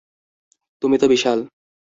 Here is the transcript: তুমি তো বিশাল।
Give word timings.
তুমি 0.81 0.95
তো 0.97 1.05
বিশাল। 1.07 1.39